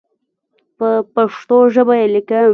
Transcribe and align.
په 0.77 0.89
پښتو 1.13 1.57
ژبه 1.73 1.93
یې 1.99 2.07
لیکم. 2.13 2.49